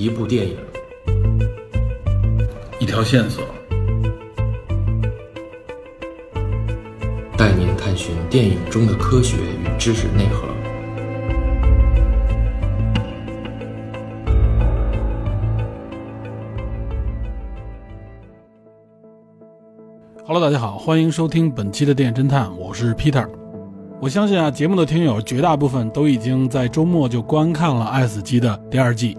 [0.00, 0.56] 一部电影，
[2.78, 3.44] 一条线索，
[7.36, 10.48] 带您探寻电影中的科学与知识内核。
[20.24, 23.28] Hello，大家好，欢迎收听本期的电影侦探，我是 Peter。
[24.00, 29.14] 我相信啊，节目的听友绝大部分都已经在周末就观看了《爱死机》的第二季。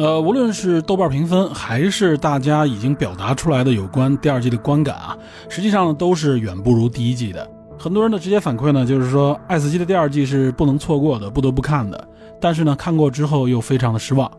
[0.00, 5.14] 呃，无论是豆瓣评分，还是大家已经表达出来的有关第二季的观感啊，
[5.50, 7.46] 实际上都是远不如第一季的。
[7.78, 12.08] 很多人的直接反馈呢，就是说《爱死机》的第二季是不能错过的，不得不看的。
[12.40, 14.32] 但是呢，看过之后又非常的失望。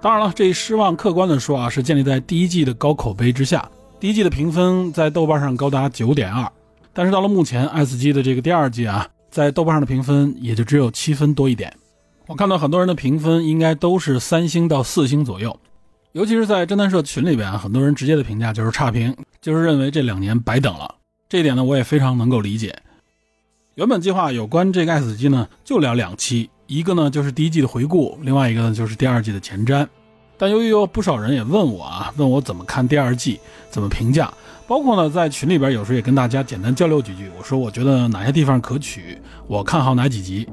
[0.00, 3.70] 当然了，这一失望客观的说啊，是建立在第一季的高口碑之下。
[4.00, 6.50] 第一季的评分在豆瓣上高达九点二，
[6.92, 11.72] 但是到了目前，《爱死机》的这个第二季啊，在豆瓣上的评分也就只有七分多一点。
[12.28, 15.58] 我看到很多人的评分应该都是三星到四星左右，
[16.12, 20.94] 尤其是在侦探社群里边啊，很多人直接的评价就是差评，就是认为这两年白等了。
[21.26, 22.76] 这一点呢，我也非常能够理解。
[23.76, 29.86] 原本计划有关这个《爱死机》呢，就聊两期，一个呢就是第一季的回顾，另外一个呢就是第二季的前瞻。
[30.36, 34.30] 但由于有不少人也问我啊，问我怎么看第二季，怎么评价，
[34.66, 37.30] 包括呢在群里边有时候也跟大家简单交流几句。
[37.38, 40.46] 我说我觉得哪些地方可取，我看好哪几集，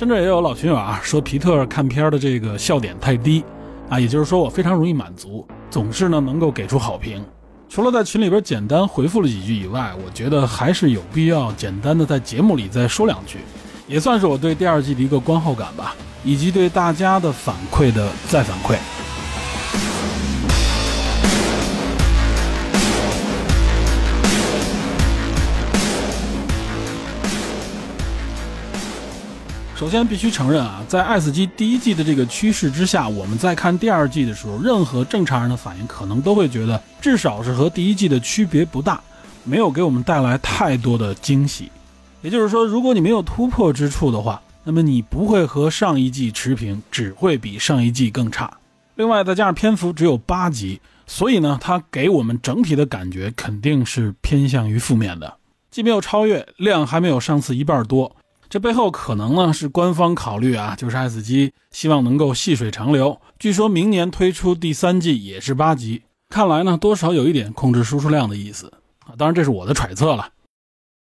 [0.00, 3.44] 甚至也有老群友啊说皮特看片的这个笑点太低
[3.90, 7.22] 啊，也就是说我非常容易满足，总是呢能够给出好评。
[7.68, 13.40] 除了在群里边简单回复了几句以外，我觉得还是有必要简单的在节目里再说两句，
[13.86, 18.78] 也算是我对第二季的一个观后感吧，以及对大家的反馈的再反馈。
[29.80, 39.00] 首先必须承认啊，在《爱死机》第一季的这个趋势之下，我们在看第二季的时候，任何正常人的反应可能都会觉得，至少是和第一季的区别不大，
[39.42, 41.72] 没有给我们带来太多的惊喜。
[42.20, 48.52] 也就是说，如果你没有突破之处的话，那么你不会和上一季持平，只会比上一季更差。
[48.96, 55.38] 另外，再加上篇幅只有八集，所以呢，它给我们整体的感觉肯定是偏向于负面的，
[55.70, 58.14] 既没有超越，量还没有上次一半多。
[58.50, 63.20] 这背后可能呢是官方考虑啊，就是爱死机希望能够细水长流。
[63.38, 68.66] 据说明年推出第三季也是八集，看来呢多少有一点控制输出量的意思
[69.06, 69.14] 啊。
[69.16, 70.30] 当然这是我的揣测了。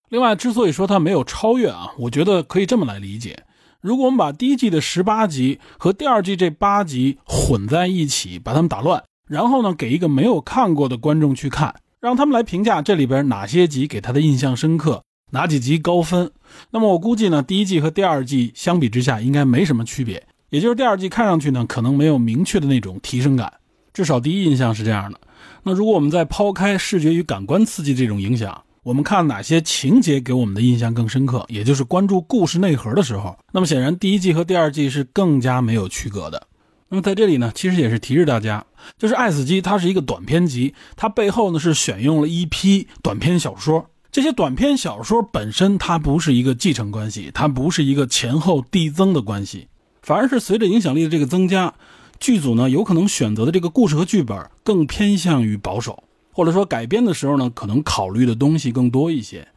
[0.09, 3.43] 另外，之所以说它没有超越啊，我觉得可以这么来理解：
[3.79, 15.03] 如果我们把第一季的十八集和第二季这八集混在一起，把它们打乱，然后呢给一个没有看过的观众去看，让他们来评价这里边哪些集给他的印象深刻。
[15.31, 16.31] 哪几集高分？
[16.71, 23.51] 那么我估计呢，第一季和第二季相比之下应该没什么区别，也就是第二季看上去呢可能没有明确的那种提升感，
[23.93, 25.19] 至少第一印象是这样的。
[25.63, 36.47] 那如果我们再抛开视觉与感官刺激这种影响，我们看哪些情节给我们的印象更深刻，也就是关注故事内核的时候，那么显然第一季和第二季是更加没有区隔的。
[36.87, 38.63] 那么在这里呢，其实也是提示大家，
[38.97, 43.89] 就是《爱死机》它是一个短篇集，它背后呢是选用了一批短篇小说。
[44.15, 49.67] 这些短篇小说本身，它不是一个继承关系，它不是一个前后递增的关系，
[50.01, 51.73] 反而是随着影响力的这个增加，
[52.17, 59.49] 剧组呢有可能选择的这个故事和剧本更偏向于保守，或者说改编的时候呢，可能考虑的东西更多一些。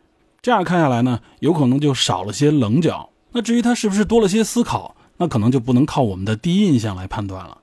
[0.42, 3.10] 这样看下来呢，有可能就少了些棱角。
[3.30, 7.58] 那至于它是不是多了些思考，那可能就不能靠我们的第一印象来判断了。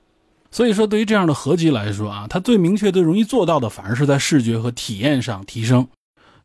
[0.50, 5.86] 所以说，对于这样的合集来说啊，它最明确、最容易做到的，反而是在视觉和体验上提升。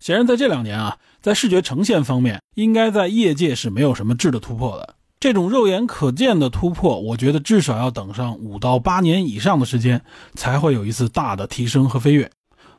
[0.02, 4.96] 显然，在这两年啊，在视觉呈现方面，应该在业界是没有什么质的突破的。
[5.20, 10.02] 这种肉眼可见的突破，我觉得至少要等上五到八年以上的时间，
[10.34, 12.32] 才会有一次大的提升和飞跃。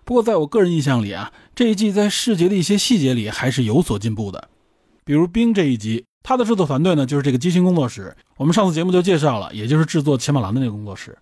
[0.05, 4.49] 不过，在我个人印象里啊，这一季在视觉的一些细节里还是有所进步的。
[5.05, 11.17] 比如《冰》这一集，它的制作团队呢就是这个机星工作室，我们上次节目就介绍了，也就是制作《骑马蓝》的那个工作室。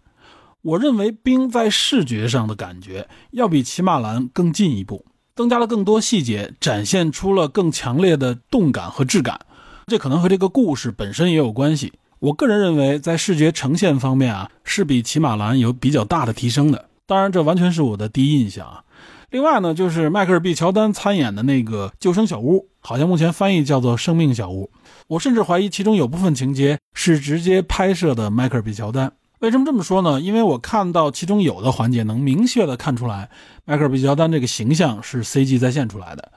[0.63, 5.05] 我认为《冰》在视觉上的感觉要比《骑马蓝》更进一步。
[5.35, 9.41] 增加了更多细节，展现出了更强烈的动感和质感，
[9.87, 11.93] 这可能和这个故事本身也有关系。
[12.19, 16.87] 我个人认为，在视觉呈现方面啊，是比《骑马蓝》有比较大的提升的。
[17.07, 18.85] 当然，这完全是我的第一印象啊。
[19.31, 24.71] 另外呢，就是迈克尔·毕·乔丹参演的那个救生小屋，好像目前翻译叫做“生命小屋”。
[25.09, 29.13] 我甚至怀疑其中有部分情节是直接拍摄的迈克尔·毕·乔丹。
[29.41, 30.21] 为什么这么说呢？
[30.21, 33.31] 因为我看到其中有的环节能明确的看出来，
[33.65, 36.31] 迈克尔·毕乔丹这个形象是 CG 再现出来的。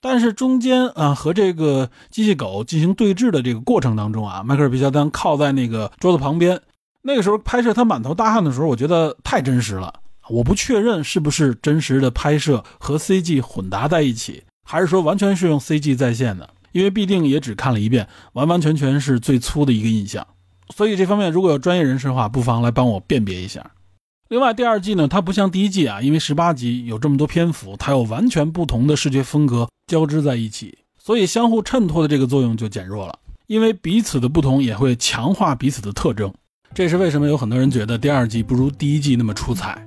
[0.00, 6.60] 但是中间啊和这个机器狗进行对峙的这个过程当中啊，迈克尔·毕乔丹靠在那个桌子旁边，
[7.02, 10.00] 那个时候拍摄他满头大汗的时候，我觉得太真实了。
[10.28, 16.50] 我不确认是不是真实的拍摄和 CG 混搭在一起，还是说完全是用 CG 在线的。
[16.72, 20.26] 因为必定也只看了一遍，完完全全是最粗的一个印象。
[20.74, 23.70] 所以这方面如果有专业人士的话，不妨来帮我辨别一下。
[24.28, 33.18] 另外，第二季呢，它不像第一季啊，因为十八集有这么多篇幅，它有完全不同的视觉风格交织在一起，所以相互衬托的这个作用就减弱了。
[33.48, 36.32] 因为彼此的不同也会强化彼此的特征，
[36.72, 39.84] 这是为什么有很多人觉得第二季不如第一季那么出彩。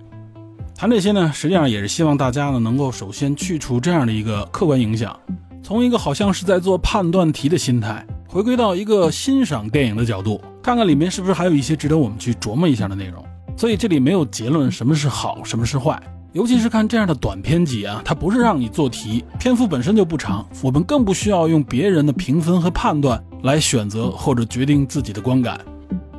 [0.76, 5.18] 谈这些呢，实际上也是希望大家呢能够首先去除这样的一个客观影响，
[5.64, 13.24] 从一个好像是在做判断题的心态，回归到一个欣赏电影的角度，看看里面是不是还有一些值得我们去琢磨一下的内容。
[13.58, 16.02] 所以这里没有结论，什么是好，什么是坏。
[16.32, 25.60] 尤其是看这样的短篇集啊，它不是让你做题，篇幅本身就不长，我们更不需要用别人的评分和判断来选择或者决定自己的观感。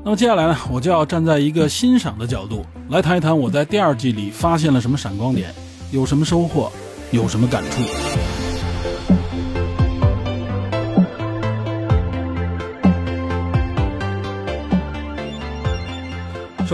[0.04, 5.52] 那么接下来呢，我就要站在一个欣赏的角度来谈一谈我在第二季里发现了什么闪光点，
[5.90, 6.70] 有什么收获，
[7.10, 8.33] 有什么感触。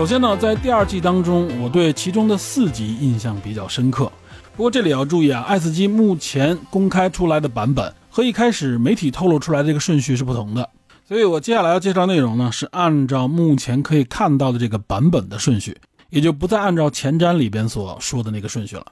[0.01, 4.11] 首先呢，在第二季当中，我对其中的四集印象比较深刻。
[4.55, 10.67] 不过这里要注意啊，爱斯基目前公开出来的版本和一开始媒体透露出来的这个顺序是不同的，
[11.07, 15.77] 所以我接下来要介绍内容呢，是按照目前可以看到的这个版本的顺序，
[16.09, 18.83] 也就不再按照前瞻里边所说的那个顺序了。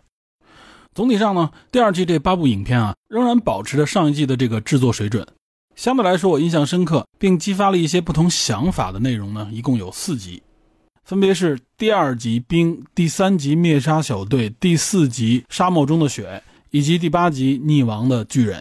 [0.93, 5.25] 总体上呢，第二季这八部影片啊，仍然保持着上一季的这个制作水准。
[5.75, 10.43] 相对来说，我印象深刻并激发了一些不同想法的内容呢，一共有四集。
[11.09, 18.59] 分别是第二集《冰》、第三集《灭杀小队》、第四集《沙漠中的雪》以及第八集《溺亡的巨人》。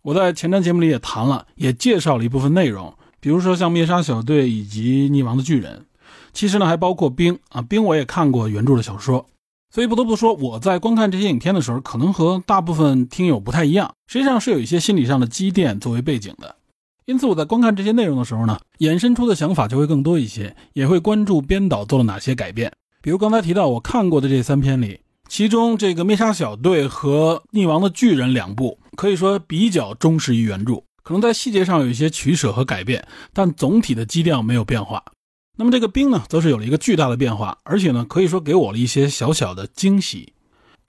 [0.00, 5.80] 我在前瞻节目里也谈了，也介绍了一部分内容，比如说像《灭杀小队》以及《溺亡的巨人》。
[6.32, 9.26] 其实呢，还包括《冰》啊，《冰》我也看过原著的小说，
[9.70, 16.56] 所以不得不说，我在观看这些影片的时候，可能和大部分听友不太一样，实际上是有一些心理上的积淀作为背景的。
[17.12, 22.72] 因此，我在观看这些内容的时候呢，衍生出的想法就会更多一些，也会关注编导做了哪些改变。
[23.02, 35.04] 比如刚才提到我看过的这三篇里，其中这个《灭杀小队》和《溺亡的巨人》两部可以说比较忠实于原著，可能在细节上有一些取舍和改变，但总体的基调没有变化。
[35.58, 40.32] 那么这个《冰》呢，则是有了一个巨大的变化，而且呢，可以说给我了一些小小的惊喜。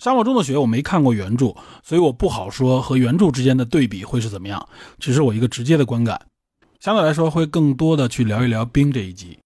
[0.04, 4.68] 沙漠中的雪我没看过原著，所以我不好说和原著之间的对比会是怎么样，
[5.00, 6.20] 只是我一个直接的观感。
[6.82, 9.40] 相对来说，会更多的去聊一聊冰这一集。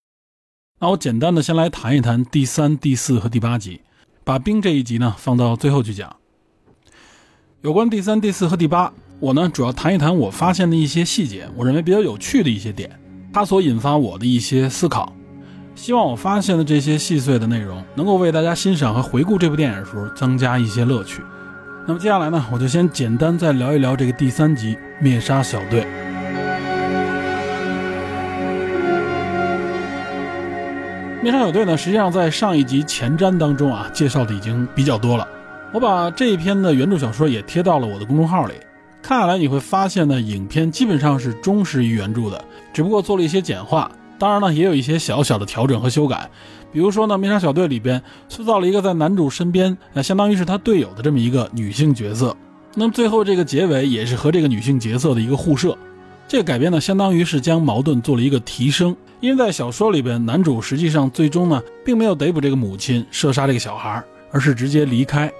[0.80, 3.82] 那我简单的先来谈一谈第三、第四和第八集，
[4.24, 6.16] 把冰这一集呢放到最后去讲。
[7.62, 13.00] 有关第三、第四和第八，我呢主要谈一谈我发现的一些细节，我认为比较有趣的一些点，
[13.32, 15.14] 它所引发我的一些思考。
[15.78, 21.22] 希望我发现的这些细碎的内容，能够为大家欣赏和回顾这部电影的时候增加一些乐趣。
[21.86, 25.82] 那么接下来呢，我就先简单再聊一聊这个第三集《灭杀小队》。
[31.22, 35.28] 《灭杀小队》呢，实际上在上一集前瞻当中啊，介绍的已经比较多了。
[35.72, 38.56] 我把这一篇的原著小说也贴到了我的公众号里，
[39.04, 42.44] 看下来你会发现呢，影片基本上是忠实于原著的，
[42.74, 43.92] 只不过做了一些简化。
[44.20, 46.30] 当然呢，也有一些小小的调整和修改，
[46.72, 52.36] 比如说呢，《灭杀小队》里边塑造了一个在男主身边，呃，相当于是他队友的这么一个女性角色。
[52.76, 55.78] 那么最后这个结尾也是和这个女性角色的一个互射。
[56.28, 65.32] 这个改编呢，相当于是将矛盾做了一个提升，因为在小说里边，男主实际上最终呢，并没有逮捕这个母亲，射杀这个小孩，而是直接离开。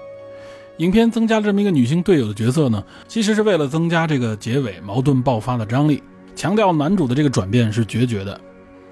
[0.78, 6.02] 影片增加了这么一个女性队友的角色呢，其实是为了增加这个结尾矛盾爆发的张力，
[6.34, 8.40] 强调男主的这个转变是决绝的。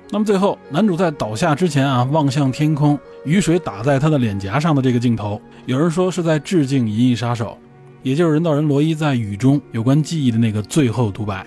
[0.09, 7.59] 那么最后，男主在倒下之前啊，望向天空，雨水打在他的脸颊上的这个镜头，有人说是在致敬《银翼杀手》，
[8.03, 11.45] 也就是人造人罗伊在雨中有关记忆的那个最后独白。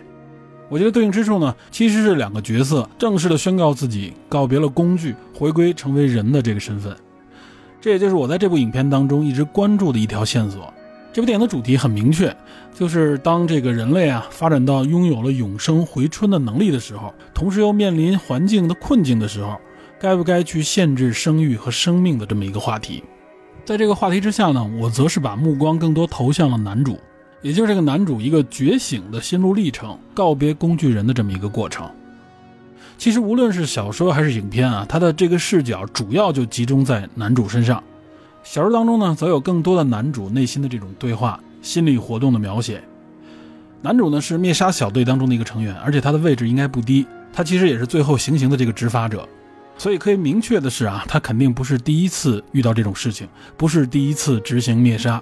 [0.68, 6.96] 我觉得对应之处呢，其实是两个角色正式的宣告自己告别了工具，回归成为人的这个身份。
[7.80, 10.72] 这也就是我在这部影片当中一直关注的一条线索。
[11.20, 12.34] 这部电影的主题很明确，
[12.74, 19.60] 就是当这个人类啊发展到拥有了永生回春的能力的时候，同时又面临环境的困境的时候，
[20.00, 23.04] 该不该去限制生育和生命的这么一个话题。
[23.66, 26.98] 在这个话题之下呢，我则是把目光更多投向了男主，
[27.42, 31.86] 也就是这个男主一个觉醒的心路历程，告别工具人的这么一个过程。
[32.98, 37.84] 其实无论是小说还是影片啊，它的这个视角主要就集中在男主身上。
[38.52, 42.84] 小说当中呢，则有更多的男主内心的这种对话、心理活动的描写。
[43.84, 49.30] 男主呢是灭杀小队当中的一个成员，而且他的位置应该不低，他其实也是最后行刑的这个执法者。
[49.78, 55.22] 所以可以明确的是啊，他肯定不是第一次遇到这种事情，不是第一次执行灭杀，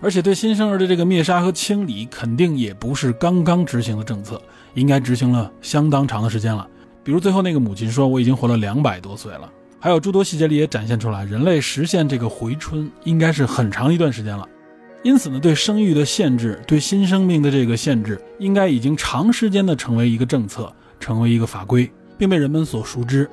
[0.00, 4.40] 而且对新生儿的这个灭杀和清理，肯定也不是刚刚执行的政策，
[4.74, 6.64] 应该执行了相当长的时间了。
[7.02, 9.50] 比如最后那个母亲说：“我已经活了两百多岁了。”
[9.84, 14.48] 还有诸多细节里也展现出来，人类实现这个回春应该是很长一段时间了。
[15.02, 23.28] 因此呢，对生育的限制，对新生命的这个限制，应该已经长时间的成为一个政策，成为一个法规，并被人们所熟知。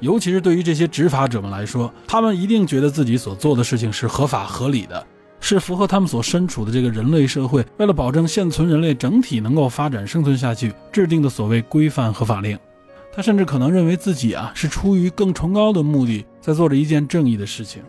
[0.00, 5.06] 尤其是对于这些执法者们来说，他们一定觉得自己所做的事情是合法合理的，
[5.40, 12.58] 是符合他们所身处的这个人类社会，为了保证现存人类整体能够发展生存下去，制定的所谓规范和法令。
[13.14, 17.80] 他甚至可能认为自己啊，是出于更崇高的目的，在做着一件正义的事情。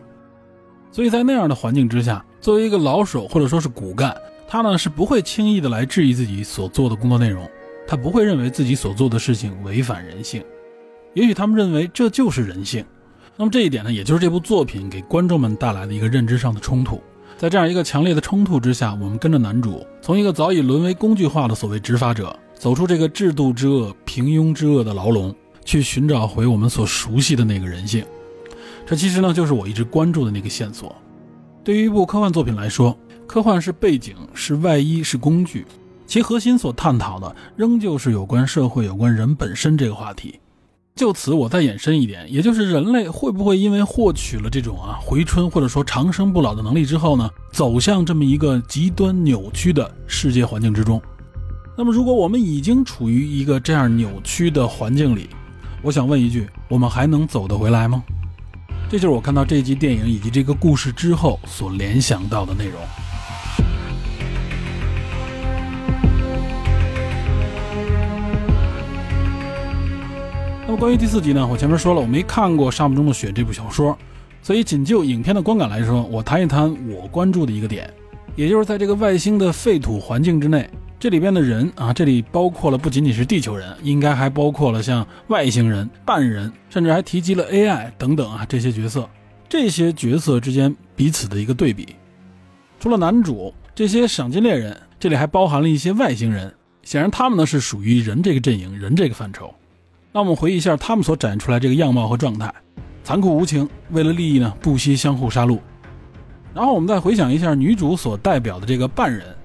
[0.92, 4.16] 所以在那样的环境之下，作为一个老手或者说是骨干，
[4.46, 7.50] 他呢是不会轻易的来质疑自己所做的工作内容，
[7.88, 10.42] 他不会认为自己所做的事情违反人性。
[11.12, 12.84] 也许他们认为这就是人性。
[13.36, 17.02] 那么这一点呢，也就是这部作品给观众们带来的一个认知上的冲突。
[17.36, 25.34] 在这样一个强烈的冲突之下，我们跟着男主从一个早已沦为工具化的所谓执法者，走出这个制度之恶、平庸之恶的牢笼，
[25.64, 28.04] 去寻找回我们所熟悉的那个人性。
[28.86, 30.94] 这其实呢，就是我一直关注的那个线索。
[31.62, 32.96] 对于一部科幻作品来说，
[33.26, 35.66] 科幻是背景，是外衣，是工具，
[36.06, 40.38] 其核心所探讨的仍旧是有关社会、有关人本身这个话题。
[40.94, 51.02] 就此，我再延伸一点，也就是人类会不会因为获取了这种啊回春或者说长生不老的能力之后呢，走向这么一个极端扭曲的世界环境之中？
[51.78, 55.28] 那么，如果我们已经处于一个这样扭曲的环境里，
[55.82, 58.02] 我想问一句：我们还能走得回来吗？
[58.88, 62.80] 这就是我看到这集电影以及这个故事之后所联想到的内容。
[70.62, 71.46] 那么关于第四集呢？
[71.46, 73.94] 我前面说了，我没看过《沙漠中的雪》这部小说，
[74.40, 77.92] 所以仅就影片的观感来说，我谈一谈我关注的一个点，
[78.34, 80.66] 也就是在这个外星的废土环境之内。
[80.98, 89.08] 这里边的人啊，这里包括了不仅仅是地球人，应该还包括了像外星人、半人，甚至还提及了 AI 等等啊这些角色。
[89.48, 91.94] 这些角色之间彼此的一个对比，
[92.80, 96.52] 除了男主这些赏金猎人，这里还包含了一些外星人。
[96.82, 99.54] 显然他们呢是属于人这个阵营、人这个范畴。
[100.12, 102.50] 那我们回忆一下他们所展现出来这个样貌和状态：
[103.04, 105.58] 残酷无情，为了利益呢不惜相互杀戮。
[106.54, 109.35] 然后我们再回想一下女主所代表的这个半人。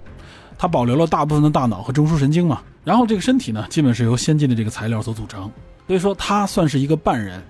[0.61, 5.49] 他保留了大部分的大脑和中枢神经嘛，然后这个身体呢，基本是由先进的这个材料所组成，
[5.87, 7.41] 所以说他算是一个半人。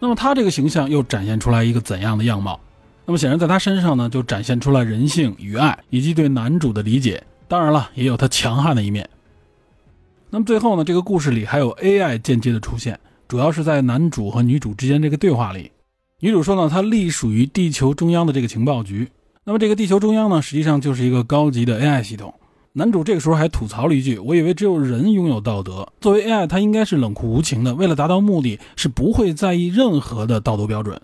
[0.00, 2.58] 那么他这个形象又展现出来一个怎样的样貌？
[3.04, 7.22] 那么显然在他身上呢，就展现出来人性与爱，以及对男主的理解。
[7.46, 9.08] 当然了，也有他强悍的一面。
[10.30, 15.70] 那么最后呢，这个故事里还有 AI 间接的出现，主要是在男主和女主之间这个对话里。
[16.18, 19.08] 女主说呢，她隶属于地球中央的这个情报局。
[19.44, 22.34] 那么这个地球中央呢，实际上就是一个高级的 AI 系统。
[22.78, 31.00] 男主这个时候还吐槽了一句：“我以为只有人拥有道德，作为 AI，它应该是冷酷无情的，为了达到目的，是不会在意任何的道德标准。”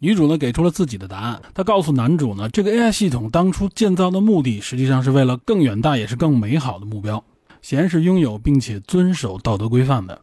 [0.00, 7.22] 女主呢给出了自己的答案，她告诉男主呢，这个 AI 系统当初建造的目的，实际上是为了更远大也是更美好的目标，
[7.60, 10.18] 显然是拥有并且遵守道德规范的。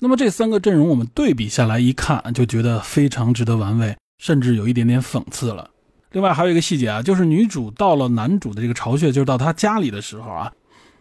[0.00, 5.70] 那么这三个阵容我们对比下来一看，就觉得非常值得玩味，甚至有一点点讽刺了。
[6.14, 10.52] 另外还有一个细节啊，就是女主到了男主的这个巢穴，就是到他家里的时候啊，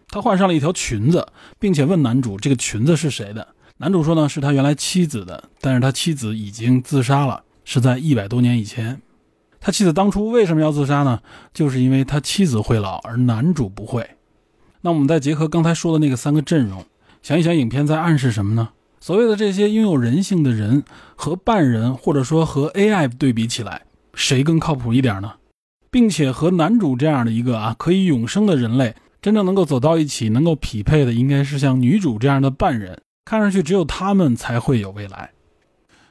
[0.10, 1.28] 她换上了一条裙子，
[1.60, 3.48] 并且问男主这个裙子是谁的。
[3.78, 9.02] 男主说呢，是他原来妻子的，但是他妻子已经自杀了，是在一百多年以前。
[9.60, 11.20] 他妻子当初为什么要自杀呢？
[11.54, 14.08] 就是因为他妻子会老，而男主不会。
[14.82, 16.84] 那我们再结合刚才说的那个三个阵容，
[17.22, 18.70] 想一想影片在暗示什么呢？
[19.00, 20.84] 所谓的这些拥有人性的人
[21.16, 23.84] 和半人，或者说和 AI 对比起来。
[24.14, 25.34] 谁更靠谱一点呢？
[25.92, 33.00] 并且和男主这样的一个啊可以永生的人类真正能够走到一起，能够匹配的，应该是像女主这样的半人。
[33.26, 35.32] 看上去只有他们才会有未来。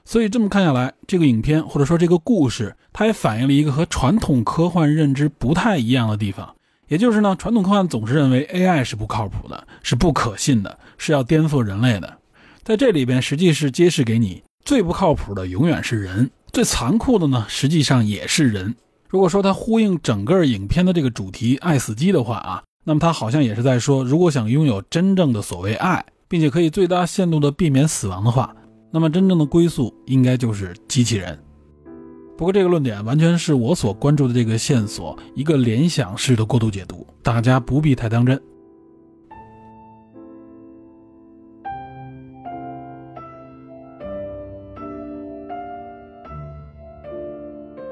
[0.04, 6.54] 所以这么看下来，这个影片或者说这个故事，它也反映了一个和传统科幻认知不太一样的地方。
[6.88, 12.18] 也就是呢，传统科幻总是认为 AI 是不靠谱的，是不可信的，是要颠覆人类的。
[12.62, 16.30] 在这里边，实际是揭示给你，最不靠谱的永远是人。
[16.52, 18.74] 最残酷的呢，实际上也是人。
[19.08, 28.54] 如果说它呼应整个影片的这个主题“爱死机”的话啊，那么它好像也是在说，如果想拥有真正的所谓爱，并且可以最大限度的避免死亡的话，
[28.90, 31.38] 那么真正的归宿应该就是机器人。
[32.36, 38.38] 不过这个论点完全是我所关注的这个线索一个联想式的过度解读，大家不必太当真。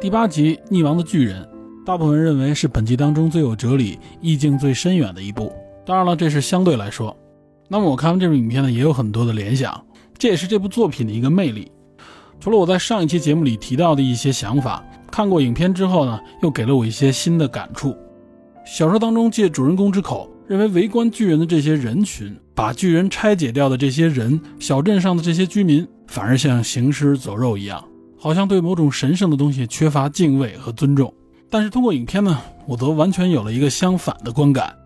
[0.00, 1.42] 第八集《溺亡的巨人》，
[1.84, 5.52] 大部分人认为是本季当中最有哲理、意境最深远的一部。
[5.84, 7.14] 当然了，这是相对来说。
[7.68, 9.78] 那么我看完这部影片呢，也有很多的联想，
[10.16, 11.70] 这也是这部作品的一个魅力。
[12.40, 17.94] 除了我在上一期节目里提到的一些想法，看过影片之后呢，又给了我一些新的感触。
[18.64, 27.84] 小说当中借主人公之口，认为围观巨人的这些人群，把巨人拆解掉的这些人，小镇上的这些居民，反而像行尸走肉一样。
[28.22, 31.12] 好像对某种神圣的东西缺乏敬畏和尊重，
[31.48, 34.76] 但是通过影片呢，我则完全有了一个相反的观感。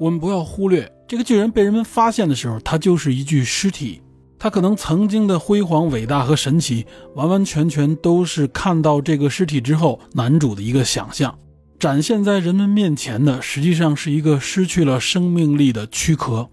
[0.00, 4.02] 我们不要忽略，这个巨人被人们发现的时候，他就是一具尸体，
[4.40, 6.84] 他可能曾经的辉煌、伟大和神奇，
[7.14, 11.32] 完完全全都是看到这个尸体之后，男主的一个想象。
[11.78, 16.48] 展现在人们面前的，实际上是一个失去了生命力的躯壳，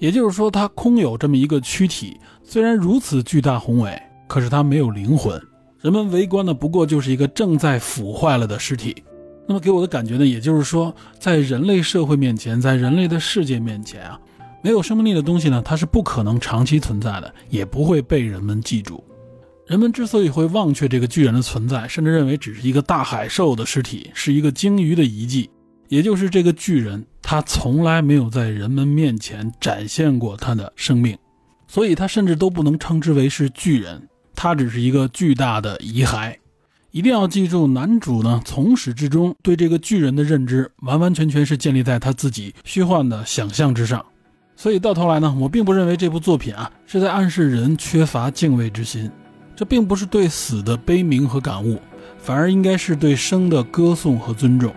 [0.00, 3.96] 也就是说，他空有这么一个躯体，虽然如此巨大宏伟。
[4.26, 5.40] 可是他没有灵魂，
[5.80, 9.02] 人们围观的不过就是一个正在腐坏了的尸体。
[9.46, 14.18] 那么给我的感觉呢，也就是说，在人类社会面前，在人类的世界面前啊，
[14.62, 19.04] 没有生命力的东西呢，它是不可能长期存在的，也不会被人们记住。
[19.66, 25.50] 人们之所以会忘却这个巨人的存在，甚至认为只是一个大海兽的尸体，是一个鲸鱼的遗迹，
[25.88, 31.16] 也就是这个巨人，他从来没有在人们面前展现过他的生命，
[31.68, 34.08] 所以他甚至都不能称之为是巨人。
[34.34, 36.34] 他只是一个巨大的遗骸，
[36.90, 44.04] 一定要记住，男主呢从始至终对这个巨人的认知，完完全全是建立在他自己虚幻的想象之上。
[44.56, 49.10] 所以到头来呢，我并不认为这部作品啊是在暗示人缺乏敬畏之心，
[49.56, 51.80] 这并不是对死的悲鸣和感悟，
[52.18, 54.72] 反而应该是对生的歌颂和尊重。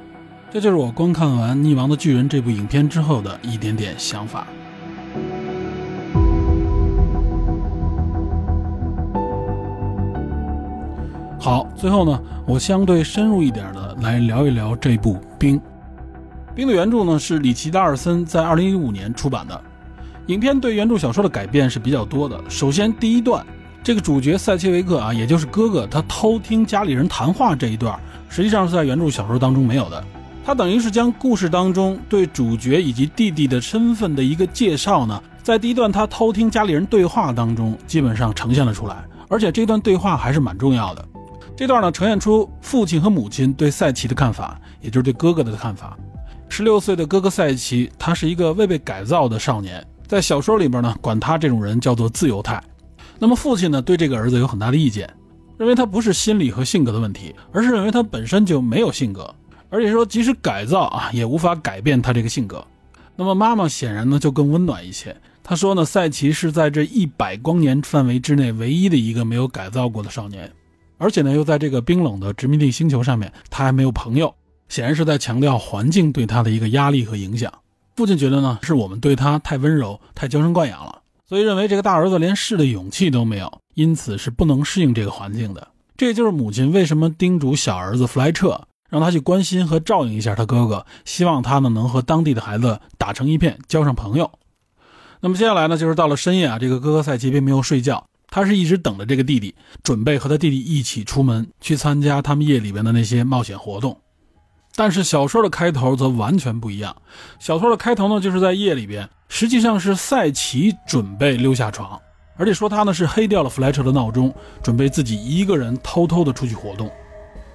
[0.51, 4.47] 这就是我观看完《溺亡的巨人》这部影片之后的一点点想法。
[11.39, 15.55] 好，最后呢，我相对深入一点的来聊一聊这部《冰》。
[16.55, 19.61] 《冰》的原著呢是里奇·达尔森在二零一五年出版的，
[20.25, 22.37] 影片对原著小说的改变是比较多的。
[22.49, 23.45] 首先，第一段，
[23.83, 27.97] 这个主角塞切维克啊，也就是哥哥，他偷听家里人谈话这一段，
[28.27, 30.03] 实际上是在原著小说当中没有的。
[30.43, 38.95] 他等于是将故事当中对主角以及弟弟的身份的一个介绍呢，在第一段他偷听家里人对话当中，基本上呈现了出来，
[39.29, 41.05] 而且这段对话还是蛮重要的。
[41.57, 45.97] 这段呢，呈现出父亲和母亲对赛奇的看法，也就是对哥哥的看法。
[46.49, 52.63] 十六岁的哥哥赛奇，他是一个未被改造的少年，在小说里边呢，管他这种人叫做自由态。
[53.17, 55.11] 那么父亲呢，对这个儿子有很大的意见，
[55.57, 59.33] 认为他不是心理和性格的问题，而是认为他本身就没有性格，
[59.71, 62.63] 而且说即使改造啊，也无法改变他这个性格。
[63.15, 65.17] 那么妈妈显然呢，就更温暖一些。
[65.43, 70.51] 她说呢，赛奇是在这一百光年范围之内唯一的一个没有改造过的少年。
[70.97, 74.33] 而且呢，又在这个冰冷的殖民地星球上面，他还没有朋友，
[74.69, 77.51] 显然是在强调环境对他的一个压力和影响。
[77.95, 85.67] 父亲觉得呢，是我们对他太温柔、太娇生惯养了，所以认为这个大儿子连试的勇气都没有，因此是不能适应这个环境的。
[85.95, 94.29] 这就是母亲为什么叮嘱小儿子弗莱彻，让他去关心和照应一下他哥哥，希望他呢能和当地的孩子打成一片，交上朋友。
[95.21, 98.05] 那么接下来呢，就是到了深夜啊，这个哥哥赛奇并没有睡觉。
[98.29, 103.99] 他是一直等着这个弟弟，准备和他弟弟一起出门去参加他们夜里边的那些冒险活动。
[104.75, 106.95] 但是小说的开头则完全不一样。
[107.39, 111.99] 小说的开头呢，就是在夜里边，实际上是赛奇准备溜下床，
[112.35, 116.91] 而且说他呢是黑掉了弗莱彻的闹钟，准备自己一个人偷偷的出去活动。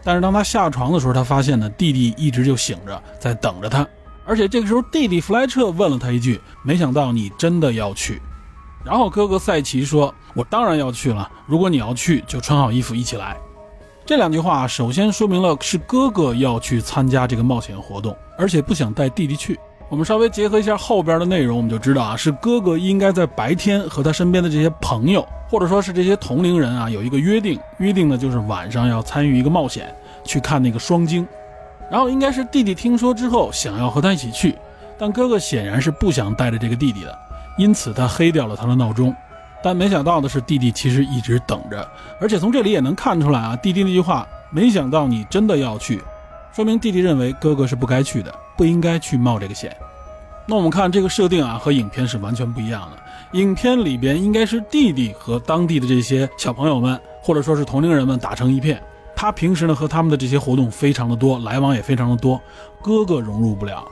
[0.02, 3.86] 但是当他下床的时候，他发现呢弟弟一直就醒着，在等着他。
[4.24, 8.20] 而且这个时候，弟弟弗莱彻问了他一句：“没想到你真的要去？”
[8.84, 11.30] 然后哥哥赛奇说：“我当然要去了。
[11.46, 13.36] 如果你要去，就穿好衣服一起来。”
[14.04, 19.58] 这两句话首先说明了是哥哥要去参加这个冒险活动，而且不想带弟弟去。
[19.88, 27.60] 我们稍微结合一下后边的内容，我们就知道啊，是哥哥应该在白天和他身边的这些朋友，或者说是这些同龄人啊，有一个约定。
[27.78, 31.26] 约定呢，就是晚上要参与一个冒险，去看那个双鲸。
[31.90, 34.56] 然后应该是弟弟听说之后，想要和他一起去，
[34.98, 37.18] 但哥哥显然是不想带着这个弟弟的。
[37.56, 39.14] 因此，他黑掉了他的闹钟，
[39.62, 41.86] 但没想到的是，弟弟其实一直等着，
[42.20, 46.02] 而且从这里也能看出来啊，弟弟那句话“没想到你真的要去”，
[46.52, 49.76] 说明弟弟认为哥哥是不该去的，不应该去冒这个险。
[50.46, 53.38] 那我们看这个设定啊，和影片是完全不一样的。
[53.38, 58.82] 影片里边应该是弟弟和当地的这些小朋友们，或者说是同龄人们打成一片，
[59.14, 62.40] 他平时呢和他们的这些活动非常的多，来往也非常的多，
[62.82, 63.86] 哥哥融入不了。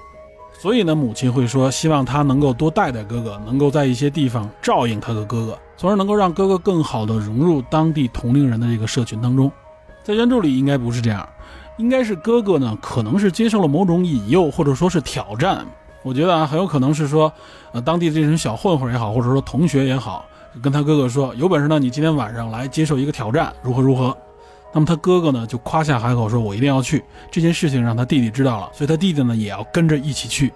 [0.61, 9.51] 所以呢，母亲会说，希望他能够多带带哥哥，能够在一些地方照应他的哥哥，从而能够让哥哥更好的融入当地同龄人的这个社群当中。
[10.05, 11.27] 在原著里应该不是这样，
[11.79, 15.65] 应该是哥哥呢，可能是接受了某种引诱或者说是挑战。
[16.03, 17.33] 我觉得啊，很有可能是说，
[17.73, 20.27] 呃，当地这群小混混也好，或者说同学也好，
[20.63, 24.15] 跟他哥哥说，有本事呢，你今天晚上来接受一个挑战，如何如何。
[24.73, 27.03] 那么他哥哥呢，就夸下海口说，我一定要去。
[27.31, 30.53] 这件事情让他弟弟知道了，所以他弟弟呢也要跟着一起去。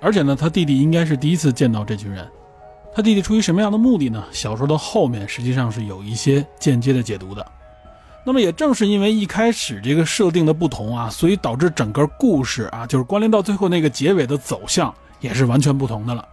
[0.00, 2.26] 而且呢，他弟弟应该是第一次见到这群人。
[2.94, 4.24] 他弟弟出于什么样的目的呢？
[4.30, 7.44] 小说的后面实际上是有一些间接的解读的。
[8.24, 16.26] 那么也正是因为一开始这个设定的不同啊，所以导致整个故事啊，就是关联到最后那个结尾的走向也是完全不同的了。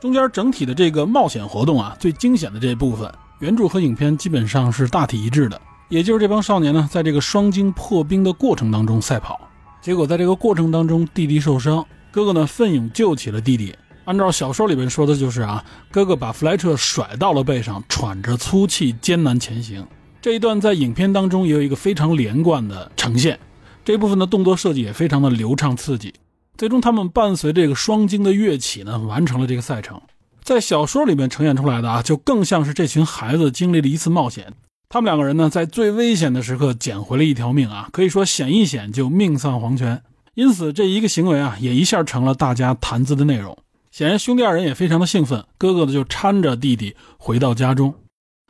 [0.00, 5.60] 中间整体的这个冒险活动啊，最惊险的这部分，原著和影片基本上是大体一致的。
[5.92, 9.38] 也就是这帮少年呢，在这个双鲸破冰的过程当中赛跑，
[9.82, 13.74] 结果在这个过程当中，弟弟受伤，哥哥呢奋勇救起了弟弟。
[14.06, 19.86] 按照小说里边说的，就是啊，哥哥把弗莱彻甩到了背上，喘着粗气，艰难前行。
[20.22, 23.38] 这一段在影片当中也有一个非常连贯的呈现，
[23.84, 26.14] 这部分的动作设计也非常的流畅刺激。
[26.56, 30.00] 最终，他们伴随这个双鲸的跃起呢，完成了这个赛程。
[30.42, 34.54] 在小说里面呈现出来的啊，就更像是这群孩子经历了一次冒险。
[34.92, 40.02] 他们两个人呢，在最危险的时刻捡回了一条命啊，可以说险一险就命丧黄泉。
[40.34, 43.56] 因此，这一个行为啊，也一下成了大家谈资的内容。
[43.90, 47.94] 显然，兄弟二人也非常的兴奋，哥哥呢就搀着弟弟回到家中。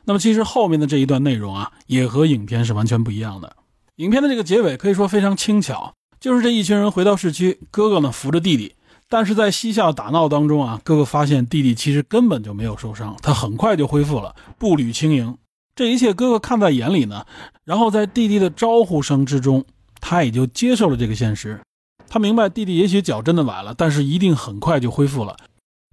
[0.03, 3.55] 那么，其实后面的这一段内容啊，也和影片是完全不一样的。
[3.95, 8.75] 影片的这个结尾可以说非常轻巧，就是这一群人回到市区，哥哥呢扶着弟弟，
[9.07, 15.37] 但是在嬉笑打闹当中啊，哥哥发现弟弟其实根本就没有受伤，他很快就恢复了，步履轻盈。
[15.75, 17.25] 这一切哥哥看在眼里呢，
[17.63, 19.65] 然后在弟弟的招呼声之中，
[19.99, 21.59] 他也就接受了这个现实。
[22.07, 25.35] 他明白弟弟也许脚真的崴了，但是一定很快就恢复了。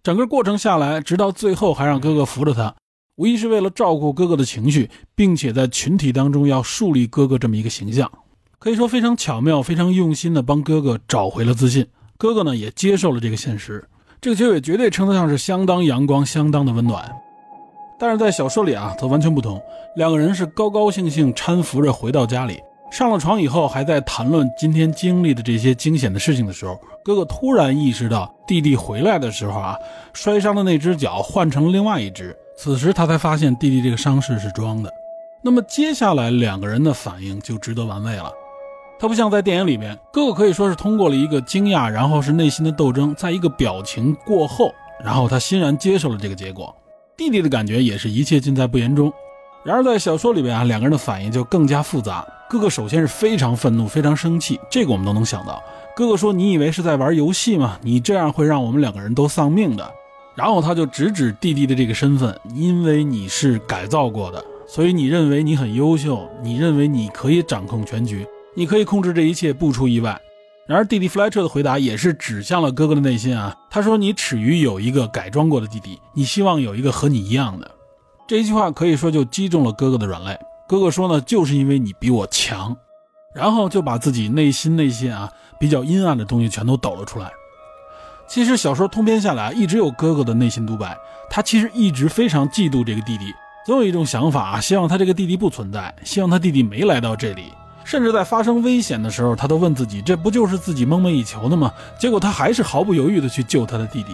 [0.02, 2.74] 整个过程下来，直到最后还让哥哥扶着他，
[3.16, 8.10] 无疑是为了照顾哥哥的情绪，并且在群体当中要树立哥哥这么一个形象，
[8.58, 11.86] 可以说非常巧妙、非常用心的帮哥哥找回了自信。
[12.18, 13.88] 哥哥呢也接受了这个现实，
[14.20, 17.10] 这个结尾绝对称得上是相当阳光、相当的温暖。
[18.00, 19.60] 但是在小说里啊，则完全不同，
[19.94, 22.58] 两个人是高高兴兴搀扶着回到家里。
[22.90, 29.76] 上了床以后，还在谈论今天经历的这些惊险的事情的时候，哥哥突然意识到弟弟回来的时候啊，
[30.14, 32.34] 摔伤的那只脚换成了另外一只。
[32.56, 34.90] 此时他才发现弟弟这个伤势是装的。
[35.42, 38.32] 那么接下来两个人的反应就值得玩味了。
[38.98, 44.72] 他不像在电影里面，哥哥可以说是通过了一个惊讶，然后是内心的斗争，在一个表情过后，
[45.04, 46.74] 然后他欣然接受了这个结果。
[47.20, 49.12] 弟弟的感觉也是一切尽在不言中。
[49.62, 52.26] 然而在小说里边啊，两个人的反应就更加复杂。
[52.48, 55.62] 哥哥首先是非常愤怒，非常生气，这个我们都能想到。
[55.94, 57.78] 哥哥说：“你以为是在玩游戏吗？
[57.82, 59.92] 你这样会让我们两个人都丧命的。”
[60.34, 70.18] 然后他就直指弟弟的这个身份，因为你是改造过的，所以你认为你很优秀，你认为你可以掌控全局，你可以控制这一切，不出意外。
[70.70, 77.68] 然而弟弟弗莱彻的回答也是指向了哥哥的内心啊，他说：“你耻于有一个改装过的弟弟，你希望有一个和你一样的。”
[78.28, 80.38] 这一句话可以说就击中了哥哥的软肋。
[80.68, 82.76] 哥哥说呢，就是因为你比我强，
[83.34, 85.28] 然后就把自己内心那些啊
[85.58, 87.28] 比较阴暗的东西全都抖了出来。
[88.28, 90.96] 其实小说通篇下来，一直有哥哥的内心独白，
[91.28, 93.34] 他其实一直非常嫉妒这个弟弟，
[93.66, 97.52] 总有一种想法啊，希望他这个弟弟不存在，希望他弟弟没来到这里，
[97.90, 101.72] 甚至在发生危险的时候，他都问自己，这不就是自己梦寐以求的吗？
[101.98, 104.12] 结果他还是毫不犹豫的去救他的弟弟。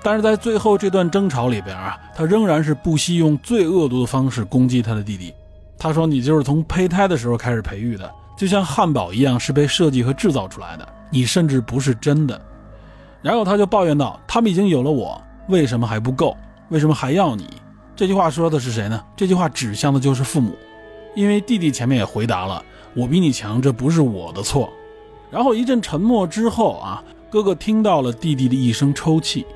[0.00, 5.34] 但是在最后这段争吵里边啊，他仍然是不惜用最恶毒的方式攻击他的弟弟。
[5.76, 10.88] 他说：“你就是从胚胎的时候开始培育的，就像汉堡一样是被设计和制造出来的。
[11.10, 12.40] 你甚至不是真的。”
[13.22, 16.36] 然后他就抱怨道：“他们已经有了我，为什么还不够？
[16.68, 17.50] 为什么还要你？”
[17.96, 19.02] 这句话说的是谁呢？
[19.16, 20.56] 这句话指向的就是父母，
[21.16, 22.62] 因为弟弟前面也回答了
[22.94, 24.72] ：“我比你强，这不是我的错。”
[25.30, 29.46] 然后一阵沉默之后啊，哥哥听到了弟弟的一声抽泣。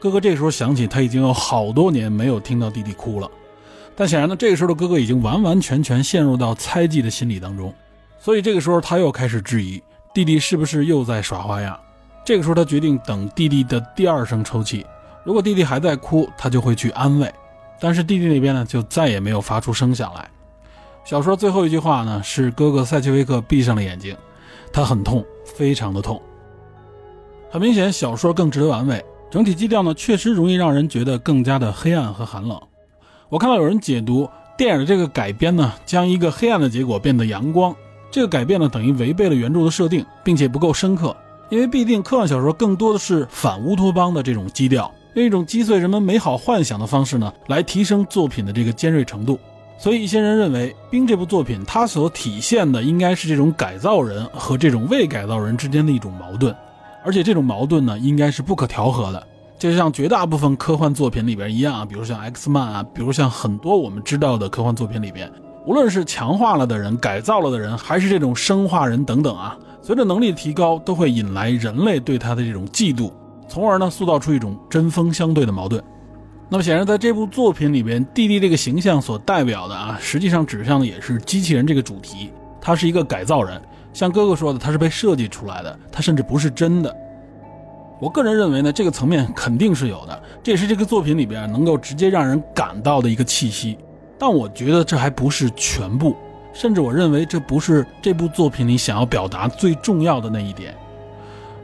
[0.00, 3.30] 哥哥这时候想起，他已经有好多年没有听到弟弟哭了，
[3.96, 7.74] 但显然呢，这个时候的哥哥已经完完全全陷入到猜忌的心理当中，
[8.18, 11.78] 所以这个时候他又开始质疑弟弟是不是又在耍花样。
[12.24, 14.84] 这个时候他决定等弟弟的第二声抽泣，
[15.24, 17.32] 如果弟弟还在哭，他就会去安慰，
[17.80, 20.30] 但是弟弟那边呢就再也没有发出声响来。
[21.04, 24.16] 小说最后一句话呢是哥哥塞切维克闭上了眼睛，
[24.72, 26.20] 他很痛，非常的痛。
[27.50, 29.04] 很明显，小说更值得玩味。
[29.30, 32.58] 整体基调呢，确实容易让人觉得更加的黑暗和寒冷。
[33.28, 37.74] 我看到有人解读电影的这个改编呢，将一个黑暗的结果变得阳光。
[38.10, 41.14] 这个改变呢，等于违背了原著的设定，并且不够深刻。
[41.50, 49.38] 因为必定科幻小说更多的是反乌托邦的这种基调，用一种击碎人们美好幻想的方式呢，来提升作品的这个尖锐程度。
[49.76, 56.54] 所以一些人认为，《冰》这部作品它所体现的应该是这种改造人和这种未改造人之间的一种矛盾，
[57.04, 59.26] 而且这种矛盾呢，应该是不可调和的。
[59.58, 65.30] 就像绝大部分科幻作品里边一样啊，比如像 X 曼啊，比如像很多我们知道的科幻作品里边，
[65.66, 73.10] 无论是强化了的人、改造了的人，还是这种生化人等等啊，随着能力的提高，都会引来人类对他的这种嫉妒，
[73.48, 75.82] 从而呢塑造出一种针锋相对的矛盾。
[76.48, 82.30] 那么显然，在这部作品里边，弟弟这个形象所代表的啊，实际上指向的也是机器人这个主题，
[82.60, 83.60] 他是一个改造人，
[83.92, 86.94] 像哥哥说的，他是被设计出来的，他甚至不是真的。
[87.98, 93.78] 我个人认为呢，这个层面肯定是有的，这也是这个作品里边能够直接让人感到的一个气息。
[94.18, 96.14] 但我觉得这还不是全部，
[96.52, 100.74] 甚至我认为这不是这部作品里想要表达最重要的那一点。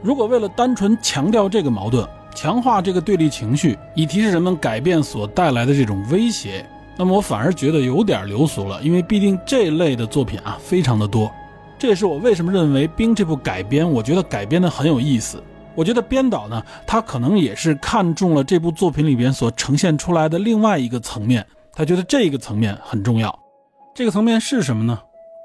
[0.01, 6.65] 如果为了单纯强调这个矛盾，强化这个对立情绪，以提示人们改变所带来的这种威胁，
[6.97, 11.31] 那么我反而觉得有点流俗了，因为毕竟这类的作品啊非常的多。
[11.77, 15.43] 这也是我为什么认为《冰》这部改编，我觉得改编的很有意思。
[15.73, 23.33] 我觉得编导呢，他可能也是看中了这部作品里边所呈现出来的另外一个层面，他觉得这个层面很重要。
[23.95, 24.99] 这个层面是什么呢？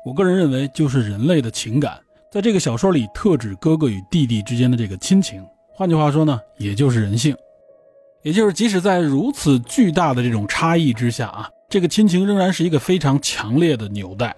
[0.04, 1.98] 我个人认为就是人类的情感，
[2.30, 5.42] 在这个小说里特指哥哥与弟弟之间的这个亲情。
[5.78, 7.36] 换句话说呢，也就是人性，
[8.22, 14.34] 也就是即使在如此巨大的这种差异之下啊，这个亲情仍然是一个非常强烈的纽带。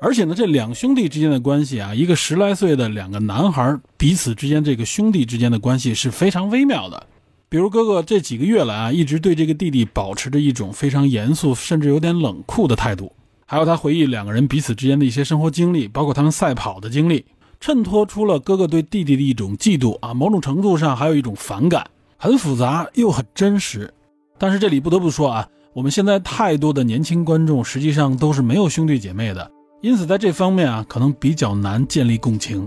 [0.00, 7.06] 而且呢，这两兄弟之间的关系啊，一个十来岁的两个男孩彼此之间这个兄弟之间的关系是非常微妙的。
[7.48, 13.12] 比如哥哥这几个月来啊，一直对这个弟弟保持着一种非常严肃，甚至有点冷酷的态度。
[13.46, 17.24] 还有他回忆两个人彼此之间的一些生活经历，包括他们赛跑的经历，
[17.60, 23.92] 衬托出了哥哥对弟弟的一种嫉妒啊，某种程度上还有一种反感，很复杂又很真实。
[24.38, 29.50] 但是这里不得不说啊，我们现在太多的年轻观众实际上都是没有兄弟姐妹的。
[29.82, 32.66] 因此，在这方面啊，可能比较难建立共情，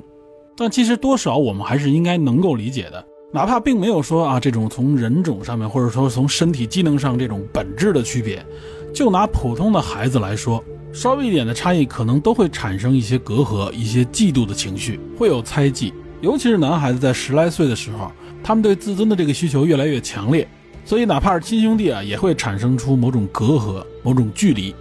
[0.56, 8.45] 但其实多少我们还是应该能够理解的，哪怕并没有说啊这种从人种上面，或者说从身体机能上这种本质的区别，
[8.93, 18.12] 就拿普通的孩子来说，稍微一点的差异，可能都会产生一些隔阂，一些嫉妒的情绪，会有猜忌，尤其是男孩子在十来岁的时候，
[18.43, 20.47] 他们对自尊的这个需求越来越强烈，
[20.86, 24.73] 所以哪怕是亲兄弟啊，也会产生出某种隔阂，某种距离。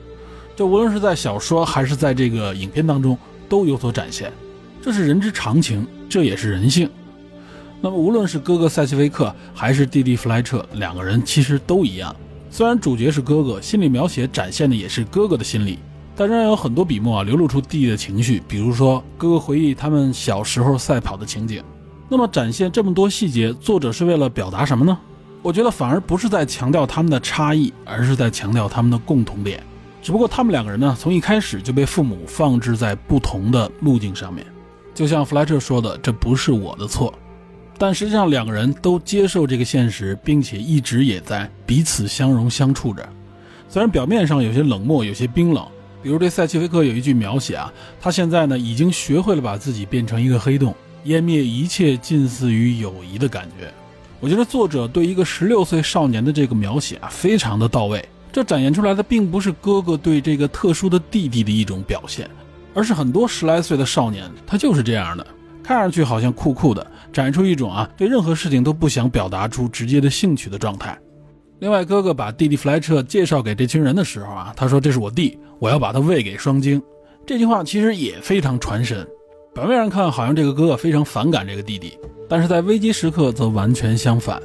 [0.55, 3.17] 这无论是在小说还是在这个影片当中
[3.49, 4.31] 都有所展现，
[4.83, 6.91] 这是人之常情，这也是人性。
[7.81, 12.15] 那么无论是哥哥塞西维克还是弟弟弗莱彻，两个人其实都一样。
[12.51, 15.79] 虽然主角是哥哥，心理描写展现的也是哥哥的心理，
[16.15, 18.43] 但仍然有很多笔墨啊流露出弟弟的情绪。
[18.47, 21.63] 比如说哥哥回忆他们小时候赛跑的情景。
[22.09, 24.99] 那么展现这么多细节，作者是为了表达什么呢？
[25.41, 29.63] 我觉得反而不是在强调他们的差异，而是在强调他们的共同点。
[30.03, 34.47] 只不过他们两个人呢，从一开始就被父母放置在不同的路径上面，
[34.95, 37.15] 就像弗莱彻说的：“这不是我的错。”
[37.79, 43.09] 但实际上，两个人都接受这个现实，并且一直也在彼此相融相处着。
[43.69, 45.67] 虽然表面上有些冷漠，有些冰冷，
[46.03, 53.73] 比如对塞奇维克有一句描写啊，他现在呢已经学会了把自己变成一个黑洞，湮灭一切近似于友谊的感觉。
[54.19, 58.05] 我觉得作者对一个十六岁少年的这个描写啊，非常的到位。
[58.33, 62.29] 这展现出来的并不是哥哥对这个特殊的弟弟的一种表现，
[62.73, 65.27] 而是很多十来岁的少年，他就是这样的，
[65.63, 70.99] 看上去好像酷酷的，展现出一种啊对任何事情都不想表达出直接的兴趣的状态。
[71.63, 76.83] 另外，哥哥把弟弟弗莱彻介绍给这群人的时候啊，他说：“这是我弟，我要把他喂给双晶。”
[77.25, 79.07] 这句话其实也非常传神。
[79.55, 81.97] 表面上看，好像这个哥哥非常反感这个弟弟，
[82.29, 84.43] 但是在危机时刻则完全相反。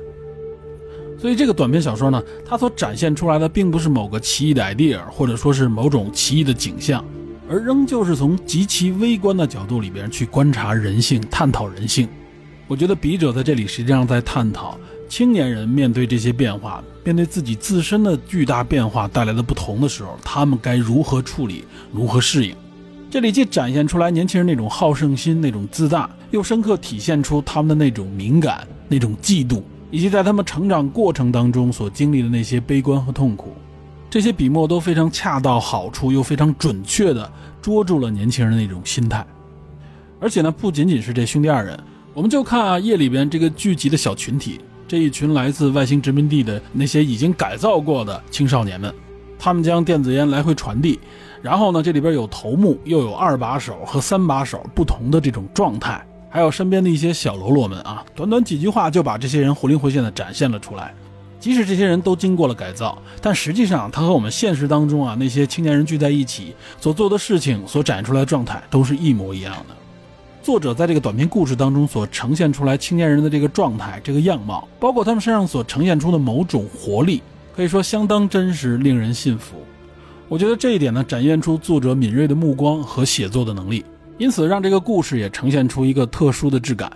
[1.17, 7.03] 所以这个短篇小说呢，它所展现出来的并不是某个奇异的 idea，或者说是某种奇异的景象，
[7.49, 12.07] 而仍旧是从极其微观的角度里边去观察人性、探讨人性。
[12.67, 14.77] 我觉得笔者在这里实际上在探讨
[15.07, 22.55] 青年人面对这些变化，面对自己自身的巨大变化带来的不同的时候，他们该如何处理、如何适应。
[23.09, 29.61] 这里既展现出来年轻人那种好胜心、那种自大，又深刻体现出他们的那种敏感、那种嫉妒。
[29.89, 33.53] 以及在他们成长过程当中所经历的那些悲观和痛苦，
[34.09, 39.25] 这些笔墨都非常恰到好处，又非常准确地捉住了年轻人的那种心态。
[40.19, 41.79] 而且呢，不仅仅是这兄弟二人，
[42.13, 48.93] 我们就看啊，夜里边这个聚集的小群体，这一群来自外星殖民地的那些已经改造过的青少年们，
[49.37, 50.97] 他们将电子烟来回传递，
[51.41, 56.01] 然后呢，这里边有头目，又有二把手和三把手不同的这种状态。
[56.29, 60.93] 还有身边的一些小喽啰们啊，短短几句话就把这些人活灵活现的展现了出来。
[61.39, 69.75] 即使这些人都经过了改造，但实际上他和我们现实当中啊那些青年人聚在一起所做的事情、所展出来的状态都是一模一样的。
[70.47, 77.21] 作者在这个短篇故事当中所呈现出来青年人的这个状态、这个样貌，包括他们身上所呈现出的某种活力，
[77.53, 79.57] 可以说相当真实，令人信服。
[80.29, 83.83] 我觉得这一点呢，展现出作者敏锐的目光和写作的能力，
[84.17, 86.89] 因此让这个故事也呈现出一个特殊的质感。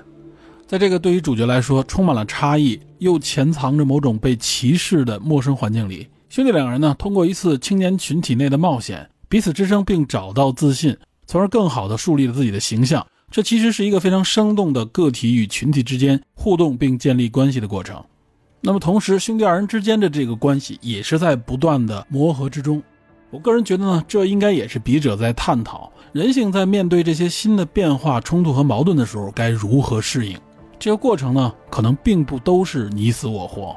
[0.65, 10.95] 在这个对于主角来说充满了差异，又潜藏着某种被歧视的陌生环境里，兄弟两人呢，通过一次青年群体内的冒险，彼此支撑并找到自信，
[11.27, 13.05] 从而更好地树立了自己的形象。
[13.32, 18.04] 这其实是一个非常生动的个体与群体之间互动并建立关系的过程。
[18.60, 22.84] 那么，同时兄弟二人之间的这个关系也是在不断的磨合之中。
[23.30, 30.38] 我个人觉得呢，这应该也是笔者在探讨人性在面对这些新的变化、冲突和矛盾的时候该如何适应。
[30.78, 33.74] 这个过程呢，可能并不都是你死我活，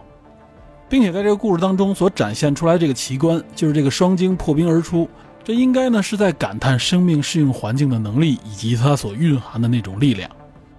[0.89, 5.09] 并且在这个故事当中所展现出来这个奇观，就是这个双鲸破冰而出。
[5.45, 10.31] 这应该呢是在感叹生命适应环境的能力以及它所蕴含的那种力量。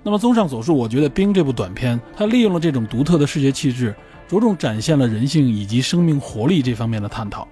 [0.01, 3.93] 那么综上所述，我觉得《冰》这部短片，它利用了这种独特的视觉气质，
[4.27, 7.47] 着重展现了人性以及生命活力这方面的探讨。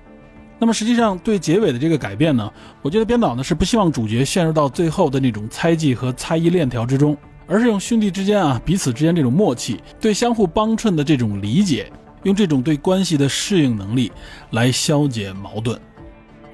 [0.58, 11.92] 那么实际上对结尾的这个改变呢，我觉得编导呢是不希望主角陷入到最后的那种猜忌和猜疑链条之中，而是用兄弟之间啊彼此之间这种默契，对相互帮衬的这种理解，
[12.24, 14.12] 用这种对关系的适应能力
[14.52, 15.80] 来消解矛盾。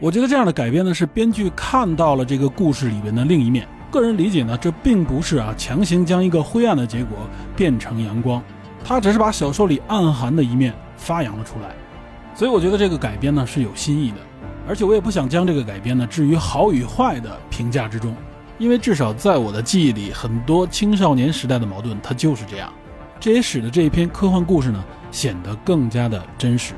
[0.01, 3.67] 我觉得这样的改编呢，是编剧看到了这个故事里边的另一面。
[3.91, 7.17] 个人理解呢，这并不是啊强行将一个灰暗的结果
[7.53, 8.41] 变成阳光，
[8.81, 11.75] 他只是把小说里暗含的一面发扬了出来。
[12.33, 14.17] 所以我觉得这个改编呢是有新意的，
[14.69, 18.15] 而且我也不想将这个改编呢置于好与坏的评价之中，
[18.57, 22.71] 因为至少在我的记忆里，很多青少年时代的矛盾它就是这样，
[23.19, 24.81] 这也使得这一篇科幻故事呢
[25.11, 26.73] 显得更加的真实。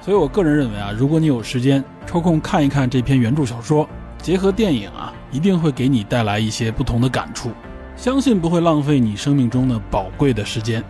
[0.00, 3.88] 所以，我个人认为啊，如果你有时间抽空看一看这篇原著小说，
[4.22, 7.50] 结合电影啊，一定会给你带来一些不同的感触，
[7.96, 10.82] 相信不会浪费你生命中的宝贵的时间。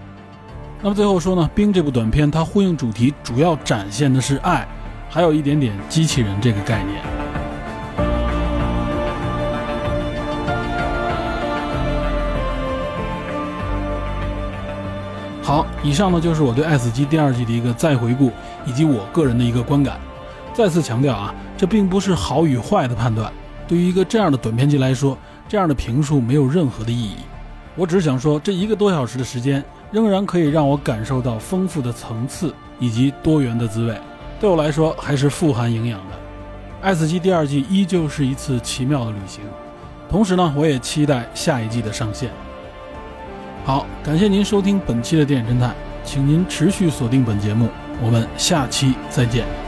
[0.81, 4.67] 那么最后说呢，《冰》这部短片它呼应主题，主要展现的是爱，
[5.09, 7.30] 还有一点点机器人这个概念。
[15.43, 18.31] 好，以上呢就是我对《爱死机》第二季的一个再回顾，
[18.67, 19.99] 以及我个人的一个观感。
[20.53, 23.33] 再次强调啊，这并不是好与坏的判断。
[23.67, 25.17] 对于一个这样的短片集来说，
[25.49, 27.17] 这样的评述没有任何的意义。
[27.75, 33.97] 我只是想说，这一个多小时的时间，仍然可以让我感受到丰富的层次以及多元的滋味。
[34.39, 36.15] 对我来说，还是富含营养的。
[36.83, 39.43] 《爱死机》第二季依旧是一次奇妙的旅行。
[40.09, 42.31] 同时呢，我也期待下一季的上线。
[43.65, 47.69] 好，感谢您收听本期的电影侦探，请您持续锁定本节目，
[48.03, 49.60] 我们下期再见。